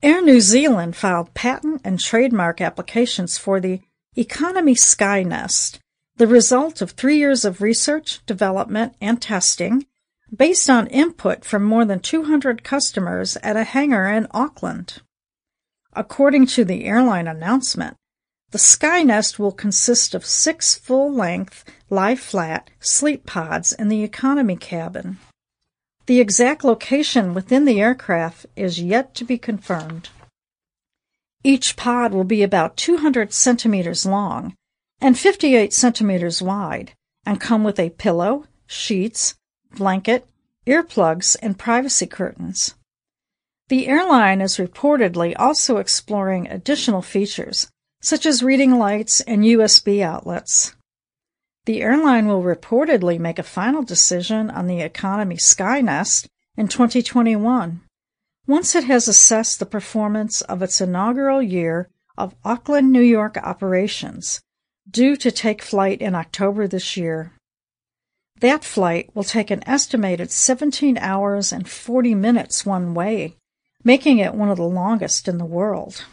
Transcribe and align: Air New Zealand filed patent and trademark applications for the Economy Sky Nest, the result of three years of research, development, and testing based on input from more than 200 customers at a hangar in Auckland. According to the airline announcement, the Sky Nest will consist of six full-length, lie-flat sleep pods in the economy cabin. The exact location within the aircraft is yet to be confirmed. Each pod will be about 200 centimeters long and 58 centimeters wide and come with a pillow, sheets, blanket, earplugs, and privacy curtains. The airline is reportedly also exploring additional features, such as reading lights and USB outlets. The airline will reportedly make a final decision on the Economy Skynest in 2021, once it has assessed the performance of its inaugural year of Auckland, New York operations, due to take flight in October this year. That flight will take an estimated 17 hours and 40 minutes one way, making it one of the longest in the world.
Air 0.00 0.22
New 0.22 0.40
Zealand 0.40 0.94
filed 0.94 1.34
patent 1.34 1.80
and 1.82 1.98
trademark 1.98 2.60
applications 2.60 3.36
for 3.36 3.58
the 3.58 3.80
Economy 4.14 4.76
Sky 4.76 5.24
Nest, 5.24 5.80
the 6.16 6.28
result 6.28 6.80
of 6.80 6.92
three 6.92 7.18
years 7.18 7.44
of 7.44 7.60
research, 7.60 8.24
development, 8.24 8.94
and 9.00 9.20
testing 9.20 9.86
based 10.34 10.70
on 10.70 10.86
input 10.86 11.44
from 11.44 11.64
more 11.64 11.84
than 11.84 11.98
200 11.98 12.62
customers 12.62 13.36
at 13.42 13.56
a 13.56 13.64
hangar 13.64 14.06
in 14.06 14.28
Auckland. 14.30 15.02
According 15.94 16.46
to 16.46 16.64
the 16.64 16.84
airline 16.84 17.26
announcement, 17.26 17.96
the 18.52 18.58
Sky 18.58 19.02
Nest 19.02 19.40
will 19.40 19.50
consist 19.50 20.14
of 20.14 20.24
six 20.24 20.78
full-length, 20.78 21.64
lie-flat 21.90 22.70
sleep 22.78 23.26
pods 23.26 23.72
in 23.72 23.88
the 23.88 24.04
economy 24.04 24.54
cabin. 24.54 25.18
The 26.08 26.20
exact 26.20 26.64
location 26.64 27.34
within 27.34 27.66
the 27.66 27.82
aircraft 27.82 28.46
is 28.56 28.80
yet 28.80 29.14
to 29.16 29.26
be 29.26 29.36
confirmed. 29.36 30.08
Each 31.44 31.76
pod 31.76 32.14
will 32.14 32.24
be 32.24 32.42
about 32.42 32.78
200 32.78 33.34
centimeters 33.34 34.06
long 34.06 34.54
and 35.02 35.18
58 35.18 35.70
centimeters 35.74 36.40
wide 36.40 36.92
and 37.26 37.38
come 37.38 37.62
with 37.62 37.78
a 37.78 37.90
pillow, 37.90 38.46
sheets, 38.66 39.34
blanket, 39.76 40.26
earplugs, 40.66 41.36
and 41.42 41.58
privacy 41.58 42.06
curtains. 42.06 42.74
The 43.68 43.86
airline 43.86 44.40
is 44.40 44.56
reportedly 44.56 45.34
also 45.38 45.76
exploring 45.76 46.48
additional 46.48 47.02
features, 47.02 47.68
such 48.00 48.24
as 48.24 48.42
reading 48.42 48.78
lights 48.78 49.20
and 49.20 49.44
USB 49.44 50.00
outlets. 50.00 50.74
The 51.68 51.82
airline 51.82 52.28
will 52.28 52.42
reportedly 52.42 53.18
make 53.18 53.38
a 53.38 53.42
final 53.42 53.82
decision 53.82 54.48
on 54.48 54.68
the 54.68 54.80
Economy 54.80 55.36
Skynest 55.36 56.26
in 56.56 56.66
2021, 56.66 57.82
once 58.46 58.74
it 58.74 58.84
has 58.84 59.06
assessed 59.06 59.58
the 59.58 59.66
performance 59.66 60.40
of 60.40 60.62
its 60.62 60.80
inaugural 60.80 61.42
year 61.42 61.90
of 62.16 62.34
Auckland, 62.42 62.90
New 62.90 63.02
York 63.02 63.36
operations, 63.36 64.40
due 64.90 65.14
to 65.16 65.30
take 65.30 65.60
flight 65.60 66.00
in 66.00 66.14
October 66.14 66.66
this 66.66 66.96
year. 66.96 67.34
That 68.40 68.64
flight 68.64 69.10
will 69.14 69.22
take 69.22 69.50
an 69.50 69.62
estimated 69.68 70.30
17 70.30 70.96
hours 70.96 71.52
and 71.52 71.68
40 71.68 72.14
minutes 72.14 72.64
one 72.64 72.94
way, 72.94 73.36
making 73.84 74.16
it 74.16 74.34
one 74.34 74.48
of 74.48 74.56
the 74.56 74.62
longest 74.62 75.28
in 75.28 75.36
the 75.36 75.44
world. 75.44 76.06